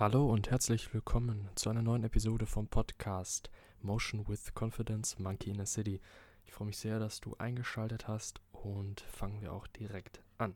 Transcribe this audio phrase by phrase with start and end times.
[0.00, 3.50] Hallo und herzlich willkommen zu einer neuen Episode vom Podcast
[3.80, 6.00] Motion with Confidence Monkey in a City.
[6.44, 10.54] Ich freue mich sehr, dass du eingeschaltet hast und fangen wir auch direkt an.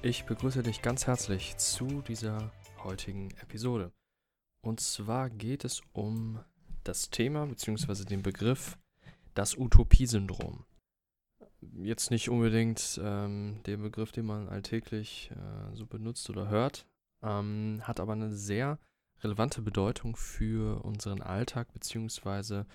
[0.00, 2.52] Ich begrüße dich ganz herzlich zu dieser
[2.84, 3.92] heutigen Episode.
[4.62, 6.42] Und zwar geht es um
[6.84, 8.06] das Thema bzw.
[8.06, 8.78] den Begriff
[9.34, 10.64] das Utopiesyndrom
[11.76, 16.86] jetzt nicht unbedingt ähm, der Begriff, den man alltäglich äh, so benutzt oder hört,
[17.22, 18.78] ähm, hat aber eine sehr
[19.22, 22.66] relevante Bedeutung für unseren Alltag, beziehungsweise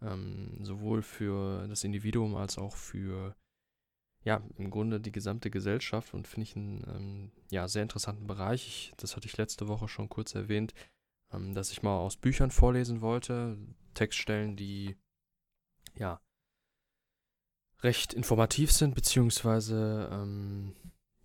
[0.00, 3.36] ähm, sowohl für das Individuum als auch für,
[4.24, 8.66] ja, im Grunde die gesamte Gesellschaft und finde ich einen ähm, ja, sehr interessanten Bereich.
[8.66, 10.72] Ich, das hatte ich letzte Woche schon kurz erwähnt,
[11.32, 13.58] ähm, dass ich mal aus Büchern vorlesen wollte,
[13.94, 14.96] Textstellen, die
[15.94, 16.20] ja
[17.82, 20.74] recht informativ sind, beziehungsweise ähm,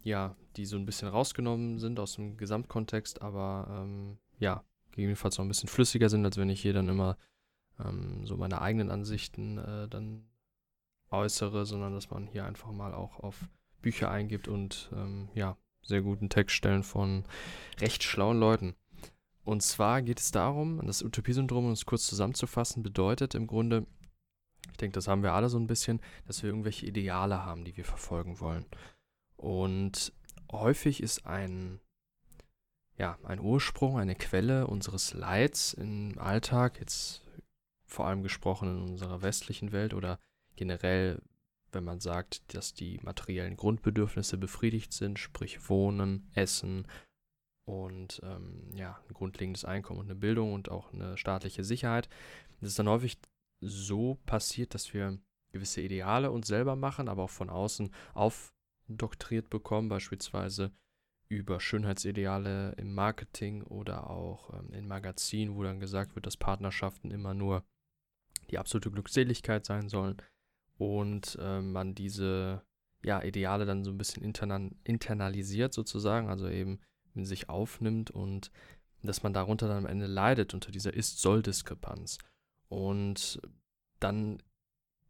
[0.04, 5.46] ja, die so ein bisschen rausgenommen sind aus dem Gesamtkontext, aber ähm, ja, gegebenenfalls noch
[5.46, 7.18] ein bisschen flüssiger sind, als wenn ich hier dann immer
[7.80, 10.26] ähm, so meine eigenen Ansichten äh, dann
[11.10, 13.48] äußere, sondern dass man hier einfach mal auch auf
[13.82, 17.24] Bücher eingibt und ähm, ja, sehr guten Textstellen von
[17.80, 18.76] recht schlauen Leuten.
[19.44, 23.86] Und zwar geht es darum, das Utopiesyndrom, um es kurz zusammenzufassen, bedeutet im Grunde,
[24.72, 27.76] ich denke, das haben wir alle so ein bisschen, dass wir irgendwelche Ideale haben, die
[27.78, 28.66] wir verfolgen wollen.
[29.38, 30.14] Und
[30.52, 31.80] häufig ist ein,
[32.98, 37.22] ja, ein Ursprung, eine Quelle unseres Leids im Alltag, jetzt
[37.86, 40.20] vor allem gesprochen in unserer westlichen Welt oder
[40.56, 41.22] generell,
[41.72, 46.88] wenn man sagt, dass die materiellen Grundbedürfnisse befriedigt sind, sprich Wohnen, Essen
[47.66, 52.10] und ähm, ja, ein grundlegendes Einkommen und eine Bildung und auch eine staatliche Sicherheit.
[52.60, 53.20] Das ist dann häufig
[53.64, 55.20] so passiert, dass wir
[55.52, 60.72] gewisse Ideale uns selber machen, aber auch von außen aufdoktriert bekommen, beispielsweise
[61.30, 67.12] über Schönheitsideale im Marketing oder auch ähm, in Magazinen, wo dann gesagt wird, dass Partnerschaften
[67.12, 67.64] immer nur
[68.52, 70.18] die absolute Glückseligkeit sein sollen
[70.78, 72.64] und äh, man diese
[73.04, 76.80] ja, Ideale dann so ein bisschen intern internalisiert sozusagen, also eben
[77.16, 78.52] in sich aufnimmt und
[79.02, 82.18] dass man darunter dann am Ende leidet unter dieser Ist-Soll-Diskrepanz.
[82.74, 83.40] Und
[84.00, 84.42] dann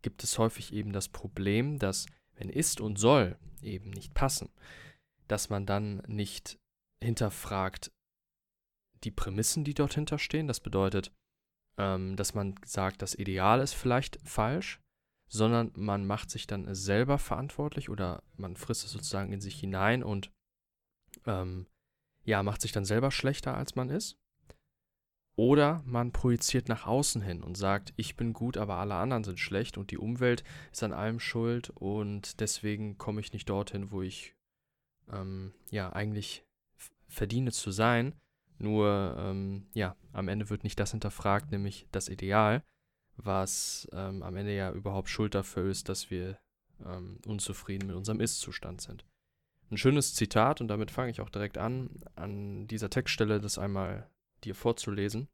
[0.01, 4.49] gibt es häufig eben das Problem, dass wenn ist und soll eben nicht passen,
[5.29, 6.59] dass man dann nicht
[7.01, 7.93] hinterfragt
[9.05, 10.47] die Prämissen, die dort hinterstehen.
[10.47, 11.13] Das bedeutet,
[11.77, 14.81] ähm, dass man sagt, das Ideal ist vielleicht falsch,
[15.29, 20.03] sondern man macht sich dann selber verantwortlich oder man frisst es sozusagen in sich hinein
[20.03, 20.31] und
[21.25, 21.67] ähm,
[22.25, 24.17] ja, macht sich dann selber schlechter, als man ist.
[25.35, 29.39] Oder man projiziert nach außen hin und sagt, ich bin gut, aber alle anderen sind
[29.39, 34.03] schlecht und die Umwelt ist an allem schuld und deswegen komme ich nicht dorthin, wo
[34.03, 34.35] ich
[35.11, 36.45] ähm, ja eigentlich
[37.07, 38.13] verdiene zu sein.
[38.59, 42.63] Nur ähm, ja, am Ende wird nicht das hinterfragt, nämlich das Ideal,
[43.17, 46.37] was ähm, am Ende ja überhaupt Schuld dafür ist, dass wir
[46.85, 49.03] ähm, unzufrieden mit unserem Ist-Zustand sind.
[49.71, 54.07] Ein schönes Zitat, und damit fange ich auch direkt an, an dieser Textstelle das einmal
[54.43, 55.27] dir vorzulesen,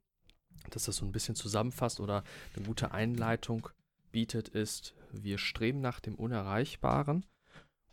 [0.70, 3.68] dass das so ein bisschen zusammenfasst oder eine gute Einleitung
[4.10, 7.26] bietet, ist, wir streben nach dem Unerreichbaren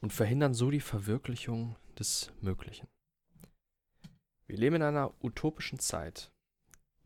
[0.01, 2.87] und verhindern so die Verwirklichung des Möglichen.
[4.47, 6.31] Wir leben in einer utopischen Zeit.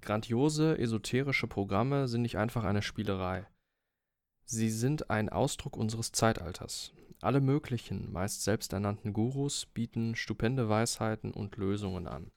[0.02, 3.48] Grandiose, esoterische Programme sind nicht einfach eine Spielerei.
[4.46, 6.94] Sie sind ein Ausdruck unseres Zeitalters.
[7.22, 12.32] Alle möglichen, meist selbsternannten Gurus bieten stupende Weisheiten und Lösungen an.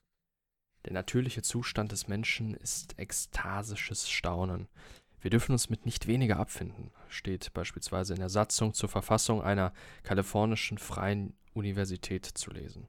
[0.85, 4.67] Der natürliche Zustand des Menschen ist ekstasisches Staunen.
[5.19, 9.73] Wir dürfen uns mit nicht weniger abfinden, steht beispielsweise in der Satzung zur Verfassung einer
[10.03, 12.87] kalifornischen freien Universität zu lesen.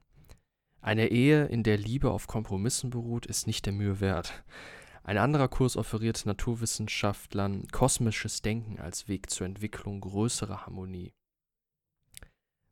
[0.79, 4.43] Eine Ehe, in der Liebe auf Kompromissen beruht, ist nicht der Mühe wert.
[5.03, 11.13] Ein anderer Kurs offeriert Naturwissenschaftlern kosmisches Denken als Weg zur Entwicklung größerer Harmonie.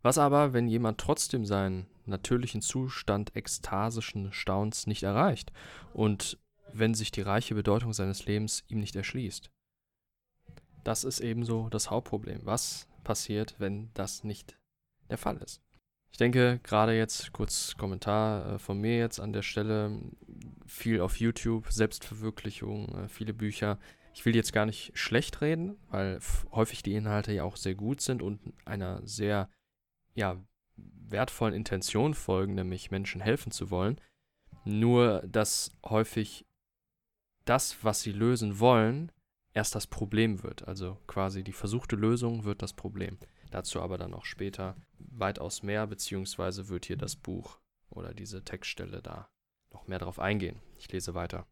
[0.06, 5.52] Was aber, wenn jemand trotzdem seinen natürlichen Zustand ekstasischen Staunens nicht erreicht
[5.96, 6.38] und
[6.72, 9.50] wenn sich die reiche Bedeutung seines Lebens ihm nicht erschließt?
[10.84, 12.42] Das ist ebenso das Hauptproblem.
[12.44, 14.60] Was passiert, wenn das nicht
[15.10, 15.60] der Fall ist?
[16.12, 20.00] Ich denke, gerade jetzt, kurz Kommentar äh, von mir jetzt an der Stelle,
[20.68, 23.80] viel auf YouTube, Selbstverwirklichung, äh, viele Bücher.
[24.14, 26.20] Ich will jetzt gar nicht schlecht reden, weil
[26.52, 29.50] häufig die Inhalte ja auch sehr gut sind und einer sehr
[30.16, 30.42] ja,
[30.76, 34.02] wertvollen Intention folgen, nämlich Menschen helfen zu wollen.
[34.64, 36.46] Nur, dass häufig
[37.46, 39.12] das, was sie lösen wollen,
[39.54, 40.68] erst das Problem wird.
[40.68, 43.20] Also quasi die versuchte Lösung wird das Problem.
[43.52, 47.60] Dazu aber dann auch später weitaus mehr, beziehungsweise wird hier das Buch
[47.90, 49.30] oder diese Textstelle da
[49.72, 50.62] noch mehr darauf eingehen.
[50.78, 51.46] Ich lese weiter.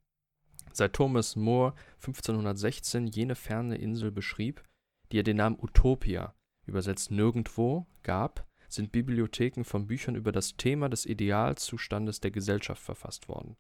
[0.72, 4.64] Seit Thomas More 1516 jene ferne Insel beschrieb,
[5.12, 6.34] die er den Namen Utopia,
[6.66, 13.28] übersetzt nirgendwo, gab, sind Bibliotheken von Büchern über das Thema des Idealzustandes der Gesellschaft verfasst
[13.30, 13.56] worden.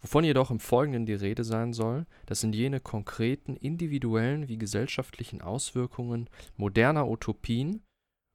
[0.00, 5.40] Wovon jedoch im Folgenden die Rede sein soll, das sind jene konkreten individuellen wie gesellschaftlichen
[5.40, 7.84] Auswirkungen moderner Utopien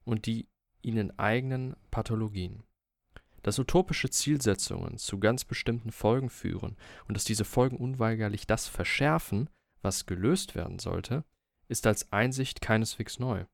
[0.06, 0.48] und die
[0.81, 2.64] ihnen eigenen Pathologien.
[3.44, 6.78] Dass utopische Zielsetzungen zu ganz bestimmten Folgen führen
[7.08, 9.50] und dass diese Folgen unweigerlich das verschärfen,
[9.81, 11.25] was gelöst werden sollte,
[11.68, 13.46] ist als Einsicht keineswegs neu.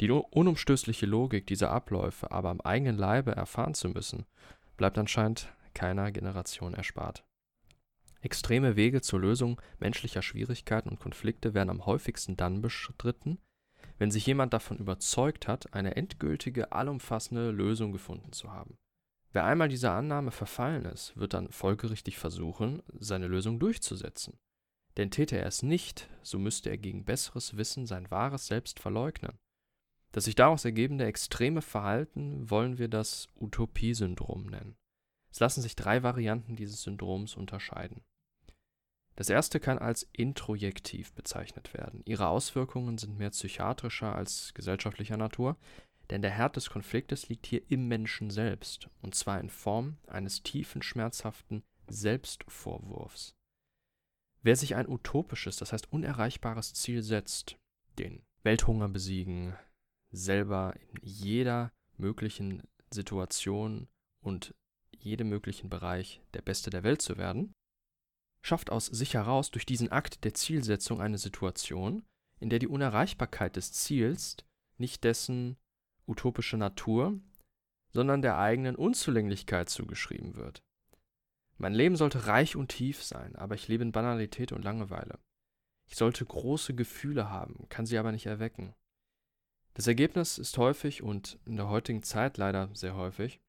[0.00, 4.26] Die unumstößliche Logik dieser Abläufe aber am eigenen Leibe erfahren zu müssen,
[4.76, 7.24] bleibt anscheinend keiner Generation erspart.
[8.20, 13.38] Extreme Wege zur Lösung menschlicher Schwierigkeiten und Konflikte werden am häufigsten dann bestritten,
[13.98, 18.78] wenn sich jemand davon überzeugt hat, eine endgültige, allumfassende Lösung gefunden zu haben.
[19.32, 24.38] Wer einmal dieser Annahme verfallen ist, wird dann folgerichtig versuchen, seine Lösung durchzusetzen.
[24.96, 29.38] Denn täte er es nicht, so müsste er gegen besseres Wissen sein wahres Selbst verleugnen.
[30.14, 34.76] Das sich daraus ergebende extreme Verhalten wollen wir das Utopiesyndrom nennen.
[35.32, 38.04] Es lassen sich drei Varianten dieses Syndroms unterscheiden.
[39.16, 42.00] Das erste kann als introjektiv bezeichnet werden.
[42.04, 45.56] Ihre Auswirkungen sind mehr psychiatrischer als gesellschaftlicher Natur,
[46.10, 50.44] denn der Herd des Konfliktes liegt hier im Menschen selbst, und zwar in Form eines
[50.44, 53.34] tiefen, schmerzhaften Selbstvorwurfs.
[54.42, 57.58] Wer sich ein utopisches, das heißt unerreichbares Ziel setzt,
[57.98, 59.56] den Welthunger besiegen,
[60.14, 63.88] selber in jeder möglichen Situation
[64.20, 64.54] und
[64.96, 67.52] jedem möglichen Bereich der Beste der Welt zu werden,
[68.42, 72.04] schafft aus sich heraus durch diesen Akt der Zielsetzung eine Situation,
[72.40, 74.36] in der die Unerreichbarkeit des Ziels
[74.78, 75.56] nicht dessen
[76.06, 77.18] utopische Natur,
[77.92, 80.62] sondern der eigenen Unzulänglichkeit zugeschrieben wird.
[81.56, 85.18] Mein Leben sollte reich und tief sein, aber ich lebe in Banalität und Langeweile.
[85.86, 88.74] Ich sollte große Gefühle haben, kann sie aber nicht erwecken.
[89.74, 93.40] Das Ergebnis ist häufig und in der heutigen Zeit leider sehr häufig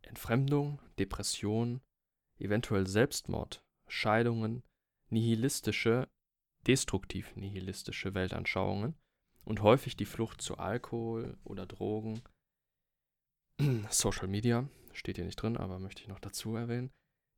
[0.00, 1.82] Entfremdung, Depression,
[2.38, 4.62] eventuell Selbstmord, Scheidungen,
[5.10, 6.08] nihilistische,
[6.66, 8.94] destruktiv nihilistische Weltanschauungen
[9.44, 12.22] und häufig die Flucht zu Alkohol oder Drogen.
[13.90, 16.90] Social Media steht hier nicht drin, aber möchte ich noch dazu erwähnen.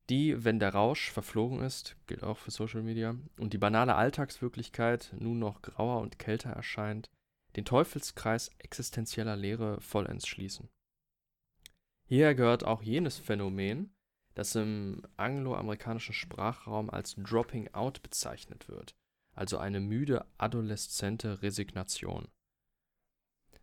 [0.08, 5.12] Die, wenn der Rausch verflogen ist, gilt auch für Social Media, und die banale Alltagswirklichkeit
[5.18, 7.10] nun noch grauer und kälter erscheint,
[7.56, 10.68] den Teufelskreis existenzieller Lehre vollends schließen.
[12.06, 13.94] Hierher gehört auch jenes Phänomen,
[14.34, 18.94] das im angloamerikanischen Sprachraum als Dropping Out bezeichnet wird,
[19.32, 22.28] also eine müde adoleszente Resignation.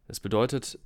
[0.07, 0.79] Es bedeutet,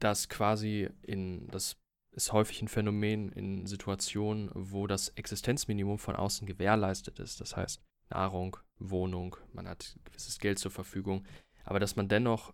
[0.00, 1.76] dass quasi in das
[2.12, 7.40] ist häufig ein Phänomen in Situationen, wo das Existenzminimum von außen gewährleistet ist.
[7.40, 11.24] Das heißt Nahrung, Wohnung, man hat gewisses Geld zur Verfügung
[11.64, 12.52] aber dass man dennoch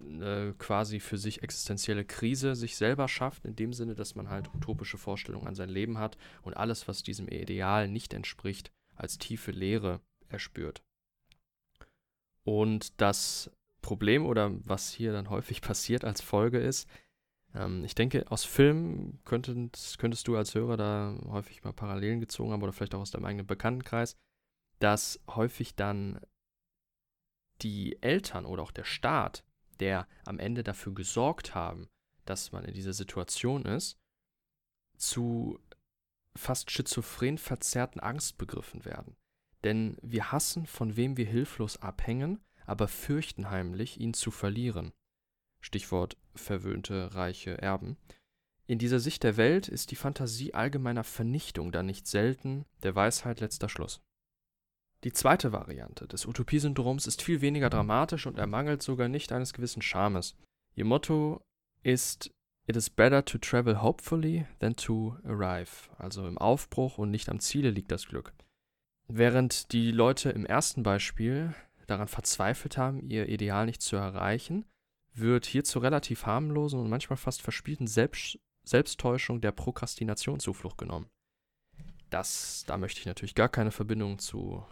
[0.00, 4.52] äh, quasi für sich existenzielle Krise sich selber schafft, in dem Sinne, dass man halt
[4.54, 9.50] utopische Vorstellungen an sein Leben hat und alles, was diesem Ideal nicht entspricht, als tiefe
[9.50, 10.82] Leere erspürt.
[12.44, 13.50] Und das
[13.82, 16.88] Problem oder was hier dann häufig passiert als Folge ist,
[17.54, 22.52] ähm, ich denke, aus Filmen könntest, könntest du als Hörer da häufig mal Parallelen gezogen
[22.52, 24.16] haben oder vielleicht auch aus deinem eigenen Bekanntenkreis,
[24.78, 26.20] dass häufig dann
[27.62, 29.44] die Eltern oder auch der Staat,
[29.80, 31.88] der am Ende dafür gesorgt haben,
[32.24, 33.98] dass man in dieser Situation ist,
[34.96, 35.58] zu
[36.36, 39.16] fast schizophren verzerrten Angstbegriffen werden.
[39.64, 44.92] Denn wir hassen, von wem wir hilflos abhängen, aber fürchten heimlich, ihn zu verlieren.
[45.60, 47.96] Stichwort verwöhnte reiche Erben.
[48.66, 53.40] In dieser Sicht der Welt ist die Fantasie allgemeiner Vernichtung dann nicht selten der Weisheit
[53.40, 54.00] letzter Schluss.
[55.04, 59.82] Die zweite Variante des Utopiesyndroms ist viel weniger dramatisch und ermangelt sogar nicht eines gewissen
[59.82, 60.36] Charmes.
[60.74, 61.40] Ihr Motto
[61.82, 62.32] ist
[62.66, 65.88] It is better to travel hopefully than to arrive.
[65.96, 68.34] Also im Aufbruch und nicht am Ziele liegt das Glück.
[69.06, 71.54] Während die Leute im ersten Beispiel
[71.86, 74.66] daran verzweifelt haben, ihr Ideal nicht zu erreichen,
[75.14, 81.08] wird hier zur relativ harmlosen und manchmal fast verspielten Selbst Selbsttäuschung der Prokrastination Zuflucht genommen.
[82.10, 84.66] Das, da möchte ich natürlich gar keine Verbindung zu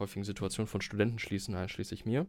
[0.00, 2.26] häufigen Situationen von Studenten schließen, einschließlich mir.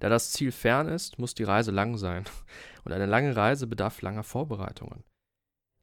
[0.00, 2.24] Da das Ziel fern ist, muss die Reise lang sein.
[2.84, 5.04] Und eine lange Reise bedarf langer Vorbereitungen.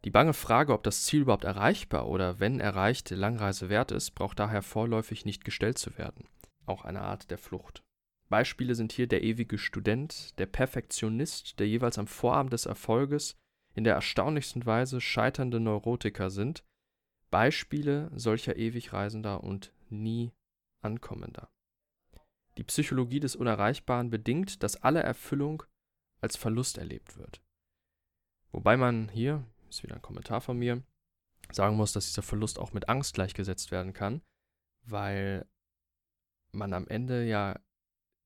[0.04, 4.40] Die bange Frage, ob das Ziel überhaupt erreichbar oder wenn erreicht Langreise wert ist, braucht
[4.40, 6.28] daher vorläufig nicht gestellt zu werden.
[6.66, 7.84] Auch eine Art der Flucht.
[8.30, 13.36] Beispiele sind hier der ewige Student, der Perfektionist, der jeweils am Vorabend des Erfolges
[13.76, 16.64] in der erstaunlichsten Weise scheiternde Neurotiker sind,
[17.30, 20.32] Beispiele solcher Ewigreisender und nie
[20.82, 21.50] Ankommender.
[22.58, 25.64] Die Psychologie des Unerreichbaren bedingt, dass alle Erfüllung
[26.20, 27.42] als Verlust erlebt wird.
[28.52, 30.84] Wobei man hier, ist wieder ein Kommentar von mir,
[31.52, 34.22] sagen muss, dass dieser Verlust auch mit Angst gleichgesetzt werden kann,
[34.84, 35.48] weil
[36.52, 37.60] man am Ende ja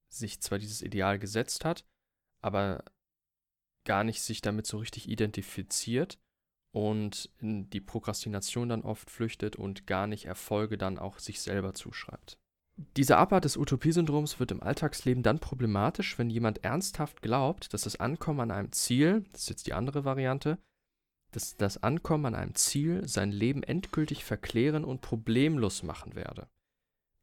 [0.09, 1.85] sich zwar dieses Ideal gesetzt hat,
[2.41, 2.83] aber
[3.85, 6.19] gar nicht sich damit so richtig identifiziert
[6.71, 11.73] und in die Prokrastination dann oft flüchtet und gar nicht Erfolge dann auch sich selber
[11.73, 12.39] zuschreibt.
[12.77, 17.99] Diese Abart des Utopiesyndroms wird im Alltagsleben dann problematisch, wenn jemand ernsthaft glaubt, dass das
[17.99, 20.57] Ankommen an einem Ziel, das ist jetzt die andere Variante,
[21.31, 26.49] dass das Ankommen an einem Ziel sein Leben endgültig verklären und problemlos machen werde.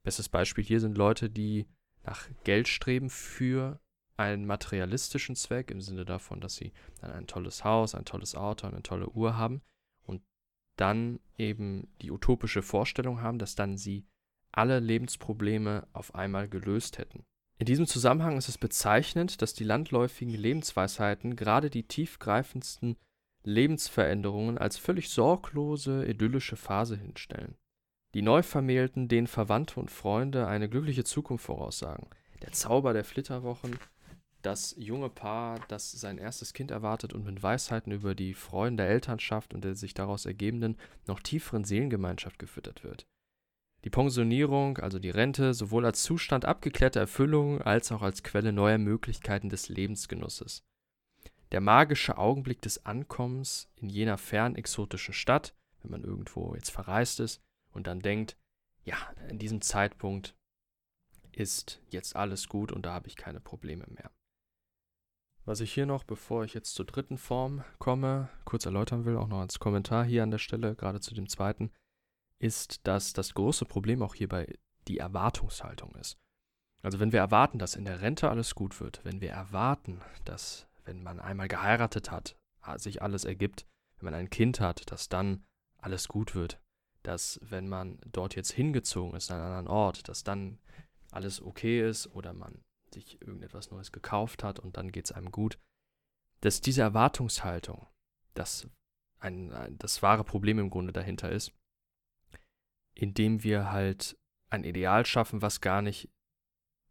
[0.03, 1.67] Bestes Beispiel hier sind Leute, die
[2.03, 3.81] nach Geld streben für
[4.17, 8.67] einen materialistischen Zweck, im Sinne davon, dass sie dann ein tolles Haus, ein tolles Auto,
[8.67, 9.63] eine tolle Uhr haben
[10.05, 10.23] und
[10.77, 14.07] dann eben die utopische Vorstellung haben, dass dann sie
[14.53, 17.25] alle Lebensprobleme auf einmal gelöst hätten.
[17.59, 22.97] In diesem Zusammenhang ist es bezeichnend, dass die landläufigen Lebensweisheiten gerade die tiefgreifendsten
[23.45, 27.57] Lebensveränderungen als völlig sorglose, idyllische Phase hinstellen.
[28.15, 32.09] Die Neuvermählten, denen Verwandte und Freunde eine glückliche Zukunft voraussagen.
[32.43, 33.79] Der Zauber der Flitterwochen,
[34.43, 38.89] das junge Paar, das sein erstes Kind erwartet und mit Weisheiten über die Freuden der
[38.89, 43.07] Elternschaft und der sich daraus ergebenden noch tieferen Seelengemeinschaft gefüttert wird.
[43.85, 48.79] Die Pensionierung, also die Rente, sowohl als Zustand abgeklärter Erfüllung als auch als Quelle neuer
[48.79, 50.65] Möglichkeiten des Lebensgenusses.
[51.51, 57.21] Der magische Augenblick des Ankommens in jener fern exotischen Stadt, wenn man irgendwo jetzt verreist
[57.21, 58.37] ist und dann denkt,
[58.85, 58.97] ja,
[59.29, 60.35] in diesem Zeitpunkt
[61.33, 64.11] ist jetzt alles gut und da habe ich keine Probleme mehr.
[65.45, 69.27] Was ich hier noch, bevor ich jetzt zur dritten Form komme, kurz erläutern will, auch
[69.27, 71.73] noch als Kommentar hier an der Stelle, gerade zu dem zweiten,
[72.43, 74.59] ist, dass das große Problem auch hierbei
[74.89, 76.19] die Erwartungshaltung ist.
[76.83, 80.67] Also wenn wir erwarten, dass in der Rente alles gut wird, wenn wir erwarten, dass
[80.85, 82.37] wenn man einmal geheiratet hat,
[82.77, 83.67] sich alles ergibt,
[83.99, 85.45] wenn man ein Kind hat, dass dann
[85.79, 86.61] alles gut wird,
[87.05, 90.59] dass wenn man dort jetzt hingezogen ist an einen anderen Ort, dass dann
[91.13, 95.31] alles okay ist oder man sich irgendetwas Neues gekauft hat und dann geht es einem
[95.31, 95.59] gut,
[96.41, 97.87] dass diese Erwartungshaltung,
[98.35, 98.69] dass
[99.21, 101.53] ein, ein, das wahre Problem im Grunde dahinter ist,
[102.95, 104.17] indem wir halt
[104.51, 106.11] ein Ideal schaffen, was gar nicht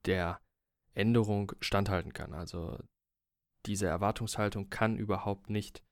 [0.06, 0.42] der
[0.94, 2.34] Änderung standhalten kann.
[2.34, 2.80] Also
[3.66, 5.84] diese Erwartungshaltung kann überhaupt nicht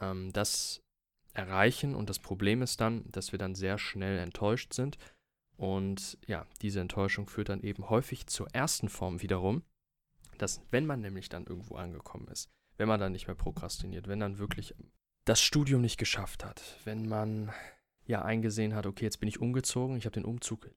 [0.00, 0.82] ähm, das
[1.32, 4.98] erreichen und das Problem ist dann, dass wir dann sehr schnell enttäuscht sind
[5.56, 9.62] und ja, diese Enttäuschung führt dann eben häufig zur ersten Form wiederum,
[10.38, 14.20] dass wenn man nämlich dann irgendwo angekommen ist, wenn man dann nicht mehr prokrastiniert, wenn
[14.20, 14.74] dann wirklich
[15.24, 17.52] das Studium nicht geschafft hat, wenn man
[18.06, 20.70] ja eingesehen hat, okay, jetzt bin ich umgezogen, ich habe den Umzug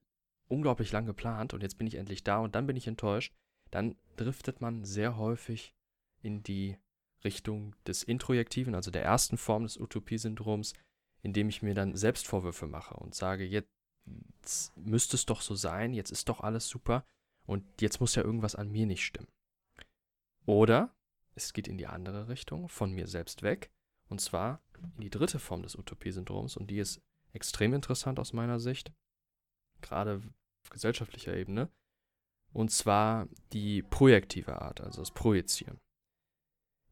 [0.47, 3.33] unglaublich lang geplant und jetzt bin ich endlich da und dann bin ich enttäuscht,
[3.71, 5.73] dann driftet man sehr häufig
[6.21, 6.77] in die
[7.23, 10.73] Richtung des Introjektiven, also der ersten Form des Utopiesyndroms,
[11.23, 13.67] indem ich mir dann Selbstvorwürfe mache und sage, jetzt
[14.75, 17.03] müsste es doch so sein, jetzt ist doch alles super
[17.47, 19.27] und jetzt muss ja irgendwas an mir nicht stimmen.
[20.45, 20.95] Oder
[21.33, 23.71] es geht in die andere Richtung, von mir selbst weg,
[24.07, 24.61] und zwar
[24.95, 27.01] in die dritte Form des Utopiesyndroms und die ist
[27.35, 28.91] extrem interessant aus meiner Sicht,
[29.81, 30.21] gerade
[30.63, 31.69] auf gesellschaftlicher Ebene,
[32.53, 35.79] und zwar die projektive Art, also das Projizieren.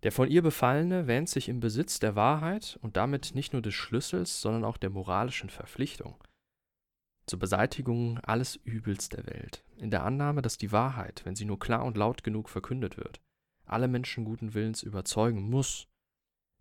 [0.03, 3.73] Der von ihr Befallene wähnt sich im Besitz der Wahrheit und damit nicht nur des
[3.73, 6.21] Schlüssels, sondern auch der moralischen Verpflichtung
[7.25, 11.59] zur Beseitigung alles Übels der Welt, in der Annahme, dass die Wahrheit, wenn sie nur
[11.59, 13.21] klar und laut genug verkündet wird,
[13.65, 15.88] alle Menschen guten Willens überzeugen muss,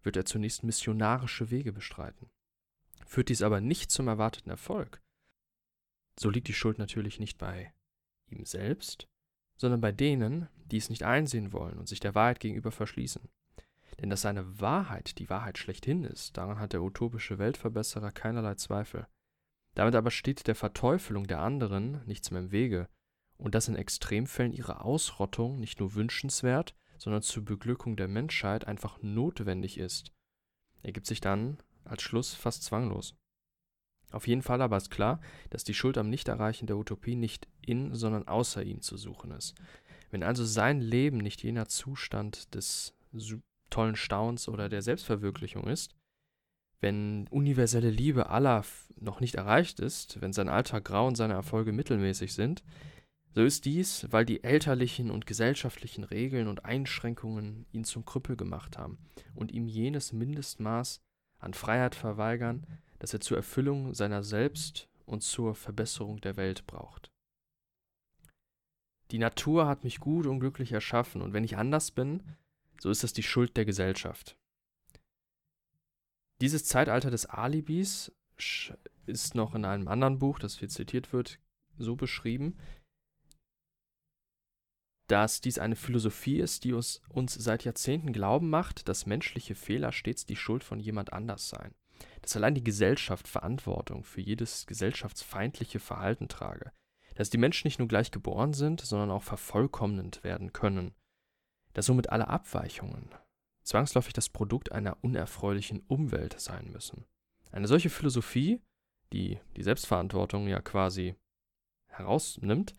[0.02, 2.30] wird er zunächst missionarische Wege bestreiten.
[3.06, 5.02] Führt dies aber nicht zum erwarteten Erfolg,
[6.18, 7.72] so liegt die Schuld natürlich nicht bei
[8.28, 9.08] ihm selbst,
[9.56, 13.28] sondern bei denen, die es nicht einsehen wollen und sich der Wahrheit gegenüber verschließen.
[14.00, 19.06] Denn dass seine Wahrheit die Wahrheit schlechthin ist, daran hat der utopische Weltverbesserer keinerlei Zweifel.
[19.74, 22.88] Damit aber steht der Verteufelung der anderen nichts mehr im Wege,
[23.36, 29.02] und dass in Extremfällen ihre Ausrottung nicht nur wünschenswert, sondern zur Beglückung der Menschheit einfach
[29.02, 30.12] notwendig ist,
[30.82, 33.14] ergibt sich dann als Schluss fast zwanglos.
[34.10, 35.20] Auf jeden Fall aber ist klar,
[35.50, 39.54] dass die Schuld am Nichterreichen der Utopie nicht in, sondern außer ihm zu suchen ist.
[40.10, 42.94] Wenn also sein Leben nicht jener Zustand des
[43.70, 45.94] tollen Staunens oder der Selbstverwirklichung ist,
[46.80, 48.64] wenn universelle Liebe aller
[48.96, 52.62] noch nicht erreicht ist, wenn sein Alltag grau und seine Erfolge mittelmäßig sind,
[53.34, 58.76] So ist dies, weil die elterlichen und gesellschaftlichen Regeln und Einschränkungen ihn zum Krüppel gemacht
[58.76, 58.98] haben
[59.34, 61.00] und ihm jenes Mindestmaß
[61.42, 62.66] an Freiheit verweigern,
[62.98, 67.10] das er zur Erfüllung seiner selbst und zur Verbesserung der Welt braucht.
[69.10, 72.22] Die Natur hat mich gut und glücklich erschaffen, und wenn ich anders bin,
[72.80, 74.38] so ist das die Schuld der Gesellschaft.
[76.40, 78.12] Dieses Zeitalter des Alibis
[79.06, 81.38] ist noch in einem anderen Buch, das viel zitiert wird,
[81.76, 82.56] so beschrieben,
[85.12, 89.92] dass dies eine Philosophie ist, die uns, uns seit Jahrzehnten glauben macht, dass menschliche Fehler
[89.92, 91.74] stets die Schuld von jemand anders seien.
[92.22, 96.72] Dass allein die Gesellschaft Verantwortung für jedes gesellschaftsfeindliche Verhalten trage.
[97.14, 100.94] Dass die Menschen nicht nur gleich geboren sind, sondern auch vervollkommnend werden können.
[101.74, 103.10] Dass somit alle Abweichungen
[103.64, 107.04] zwangsläufig das Produkt einer unerfreulichen Umwelt sein müssen.
[107.50, 108.62] Eine solche Philosophie,
[109.12, 111.16] die die Selbstverantwortung ja quasi
[111.88, 112.74] herausnimmt,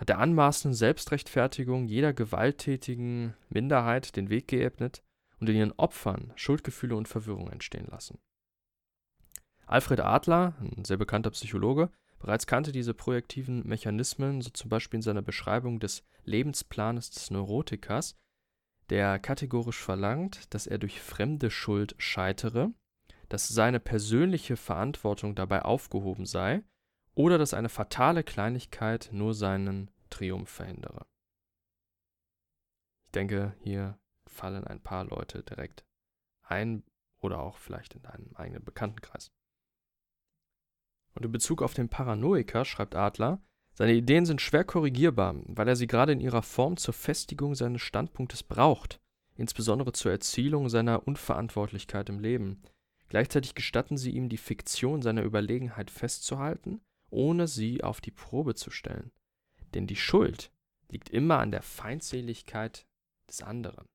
[0.00, 5.02] hat der anmaßenden Selbstrechtfertigung jeder gewalttätigen Minderheit den Weg geebnet
[5.40, 8.18] und in ihren Opfern Schuldgefühle und Verwirrung entstehen lassen.
[9.66, 15.02] Alfred Adler, ein sehr bekannter Psychologe, bereits kannte diese projektiven Mechanismen, so zum Beispiel in
[15.02, 18.16] seiner Beschreibung des Lebensplanes des Neurotikers,
[18.88, 22.70] der kategorisch verlangt, dass er durch fremde Schuld scheitere,
[23.28, 26.62] dass seine persönliche Verantwortung dabei aufgehoben sei
[27.14, 31.06] oder dass eine fatale Kleinigkeit nur seinen Triumph verhindere.
[33.06, 35.84] Ich denke, hier fallen ein paar Leute direkt
[36.42, 36.84] ein
[37.20, 39.32] oder auch vielleicht in deinem eigenen Bekanntenkreis.
[41.14, 45.76] Und in Bezug auf den Paranoiker schreibt Adler, seine Ideen sind schwer korrigierbar, weil er
[45.76, 49.00] sie gerade in ihrer Form zur Festigung seines Standpunktes braucht,
[49.36, 52.62] insbesondere zur Erzielung seiner Unverantwortlichkeit im Leben.
[53.08, 58.70] Gleichzeitig gestatten sie ihm die Fiktion seiner Überlegenheit festzuhalten ohne sie auf die Probe zu
[58.70, 59.10] stellen.
[59.74, 60.50] Denn die Schuld
[60.88, 62.86] liegt immer an der Feindseligkeit
[63.28, 63.86] des anderen.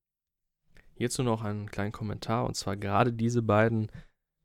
[0.93, 3.91] Hierzu noch einen kleinen Kommentar, und zwar gerade diese beiden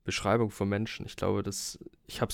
[0.03, 1.05] Beschreibungen von Menschen.
[1.05, 2.33] Ich glaube, dass ich habe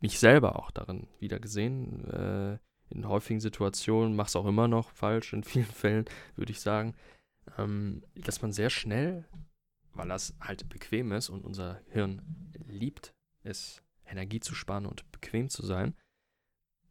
[0.00, 2.04] mich selber auch darin wieder gesehen.
[2.10, 2.58] Äh,
[2.90, 6.94] in häufigen Situationen mache es auch immer noch falsch, in vielen Fällen, würde ich sagen,
[7.58, 9.26] ähm, dass man sehr schnell,
[9.92, 12.22] weil das halt bequem ist und unser Hirn
[12.66, 15.94] liebt es, Energie zu sparen und bequem zu sein,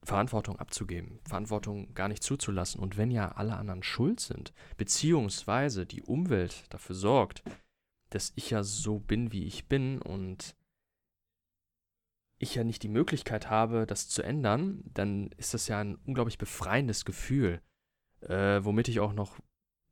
[0.04, 2.80] Verantwortung abzugeben, Verantwortung gar nicht zuzulassen.
[2.80, 7.44] Und wenn ja alle anderen schuld sind, beziehungsweise die Umwelt dafür sorgt,
[8.10, 10.56] dass ich ja so bin, wie ich bin und
[12.40, 16.38] ich ja nicht die Möglichkeit habe, das zu ändern, dann ist das ja ein unglaublich
[16.38, 17.62] befreiendes Gefühl,
[18.22, 19.40] äh, womit ich auch noch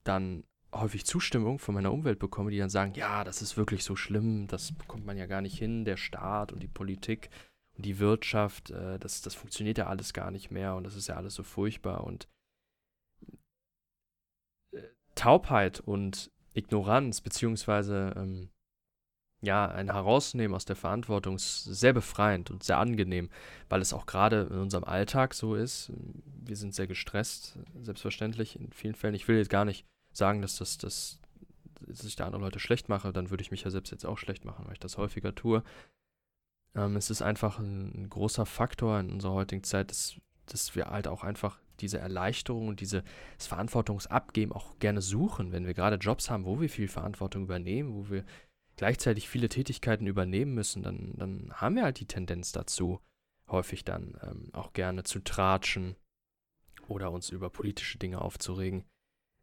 [0.03, 0.45] dann
[0.79, 4.47] häufig Zustimmung von meiner Umwelt bekomme, die dann sagen, ja, das ist wirklich so schlimm,
[4.47, 7.29] das bekommt man ja gar nicht hin, der Staat und die Politik
[7.75, 11.07] und die Wirtschaft, äh, das, das funktioniert ja alles gar nicht mehr und das ist
[11.07, 12.27] ja alles so furchtbar und
[14.73, 14.81] äh,
[15.15, 18.49] Taubheit und Ignoranz, beziehungsweise ähm,
[19.41, 23.29] ja, ein Herausnehmen aus der Verantwortung ist sehr befreiend und sehr angenehm,
[23.69, 25.91] weil es auch gerade in unserem Alltag so ist.
[26.25, 29.13] Wir sind sehr gestresst, selbstverständlich in vielen Fällen.
[29.13, 29.85] Ich will jetzt gar nicht
[30.17, 31.19] sagen, dass das, das
[31.87, 34.17] dass ich da andere Leute schlecht mache, dann würde ich mich ja selbst jetzt auch
[34.17, 35.63] schlecht machen, weil ich das häufiger tue.
[36.75, 41.07] Ähm, es ist einfach ein, großer Faktor in unserer heutigen Zeit, dass, dass wir halt
[41.07, 43.03] auch einfach diese Erleichterung und dieses
[43.37, 48.09] Verantwortungsabgeben auch gerne suchen, wenn wir gerade Jobs haben, wo wir viel Verantwortung übernehmen, wo
[48.09, 48.23] wir
[48.77, 52.99] gleichzeitig viele Tätigkeiten übernehmen müssen, dann, dann haben wir halt die Tendenz dazu,
[53.49, 55.95] häufig dann ähm, auch gerne zu tratschen
[56.87, 58.85] oder uns über politische Dinge aufzuregen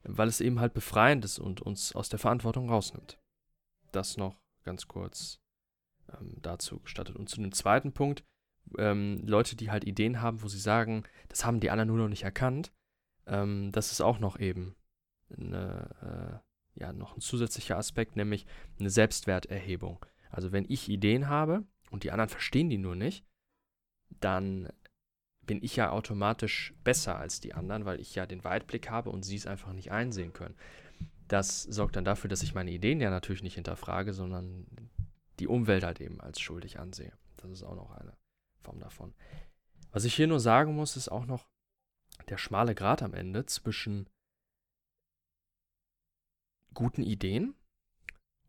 [0.05, 3.19] weil es eben halt befreiend ist und uns aus der Verantwortung rausnimmt.
[3.93, 5.41] Das noch ganz kurz
[6.13, 7.17] ähm, dazu gestattet.
[7.17, 8.25] Und zu dem zweiten Punkt,
[8.79, 12.09] ähm, Leute, die halt Ideen haben, wo sie sagen, das haben die anderen nur noch
[12.09, 12.73] nicht erkannt,
[13.27, 14.75] ähm, das ist auch noch eben
[15.37, 16.43] eine,
[16.77, 18.47] äh, ja, noch ein zusätzlicher Aspekt, nämlich
[18.79, 20.05] eine Selbstwerterhebung.
[20.31, 23.25] Also wenn ich Ideen habe und die anderen verstehen die nur nicht,
[24.21, 24.69] dann
[25.47, 29.25] bin ich ja automatisch besser als die anderen, weil ich ja den Weitblick habe und
[29.25, 30.57] sie es einfach nicht einsehen können.
[31.29, 34.67] Das sorgt dann dafür, dass ich meine Ideen ja natürlich nicht hinterfrage, sondern
[35.39, 37.13] die Umwelt halt eben als schuldig ansehe.
[37.37, 38.17] Das ist auch noch eine
[38.61, 39.15] Form davon.
[39.91, 41.47] Was ich hier nur sagen muss, ist auch noch
[42.29, 44.09] der schmale Grat am Ende zwischen
[46.75, 47.55] guten Ideen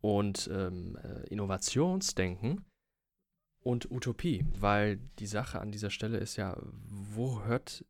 [0.00, 2.64] und ähm, äh, Innovationsdenken
[3.64, 7.84] und Utopie, weil die Sache an dieser Stelle ist ja, wo hört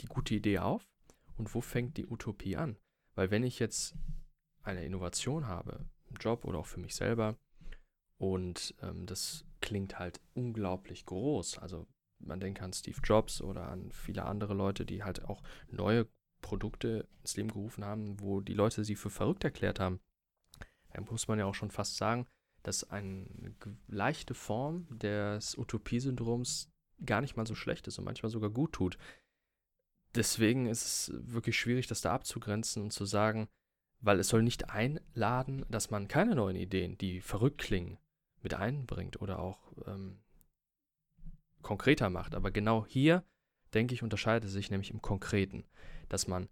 [0.00, 0.86] die gute Idee auf
[1.36, 2.78] und wo fängt die Utopie an?
[3.14, 3.94] Weil wenn ich jetzt
[4.62, 7.36] eine Innovation habe, im Job oder auch für mich selber,
[8.18, 11.86] und ähm, das klingt halt unglaublich groß, also
[12.20, 16.06] man denkt an Steve Jobs oder an viele andere Leute, die halt auch neue
[16.40, 20.00] Produkte ins Leben gerufen haben, wo die Leute sie für verrückt erklärt haben.
[20.92, 22.26] Da muss man ja auch schon fast sagen,
[22.64, 23.26] dass eine
[23.86, 26.72] leichte Form des Utopie-Syndroms
[27.04, 28.98] gar nicht mal so schlecht ist und manchmal sogar gut tut.
[30.14, 33.48] Deswegen ist es wirklich schwierig, das da abzugrenzen und zu sagen,
[34.00, 37.98] weil es soll nicht einladen, dass man keine neuen Ideen, die verrückt klingen,
[38.42, 40.22] mit einbringt oder auch ähm,
[41.62, 42.34] konkreter macht.
[42.34, 43.24] Aber genau hier,
[43.74, 45.64] denke ich, unterscheidet es sich nämlich im Konkreten,
[46.08, 46.48] dass man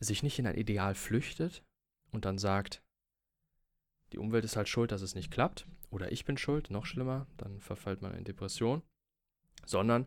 [0.00, 1.62] sich nicht in ein Ideal flüchtet
[2.10, 2.82] und dann sagt,
[4.12, 7.26] die Umwelt ist halt schuld, dass es nicht klappt, oder ich bin schuld, noch schlimmer,
[7.36, 8.82] dann verfällt man in Depression,
[9.64, 10.06] sondern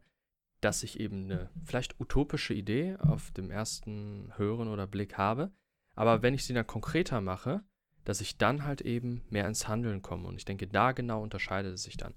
[0.62, 5.52] dass ich eben eine vielleicht utopische Idee auf dem ersten Hören oder Blick habe,
[5.96, 7.64] aber wenn ich sie dann konkreter mache,
[8.04, 10.28] dass ich dann halt eben mehr ins Handeln komme.
[10.28, 12.16] Und ich denke, da genau unterscheidet es sich dann.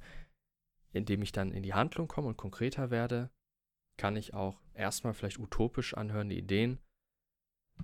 [0.92, 3.31] Indem ich dann in die Handlung komme und konkreter werde,
[3.97, 6.79] kann ich auch erstmal vielleicht utopisch anhörende Ideen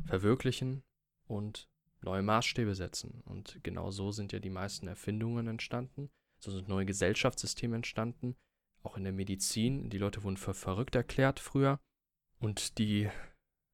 [0.05, 0.83] verwirklichen
[1.27, 1.69] und
[2.03, 3.23] neue Maßstäbe setzen.
[3.25, 6.11] Und genau so sind ja die meisten Erfindungen entstanden.
[6.39, 8.37] So sind neue Gesellschaftssysteme entstanden.
[8.83, 9.91] Auch in der Medizin.
[9.91, 11.81] Die Leute wurden für verrückt erklärt früher.
[12.39, 13.11] Und die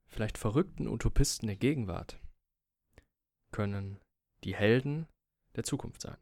[0.09, 2.21] vielleicht verrückten Utopisten der Gegenwart
[3.53, 4.01] können
[4.45, 5.07] die Helden
[5.55, 6.17] der Zukunft sein.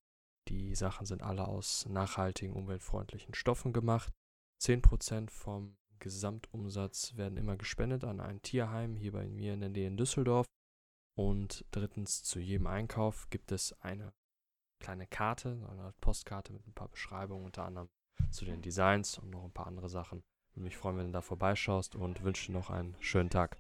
[0.48, 4.14] Die Sachen sind alle aus nachhaltigen, umweltfreundlichen Stoffen gemacht.
[4.62, 9.88] 10% vom Gesamtumsatz werden immer gespendet an ein Tierheim hier bei mir in der Nähe
[9.88, 10.46] in Düsseldorf.
[11.16, 14.14] Und drittens, zu jedem Einkauf gibt es eine
[14.80, 17.90] kleine Karte, eine Postkarte mit ein paar Beschreibungen, unter anderem
[18.32, 20.22] zu den Designs und noch ein paar andere Sachen.
[20.54, 23.58] Würde mich freuen, wenn du da vorbeischaust und wünsche dir noch einen schönen Tag.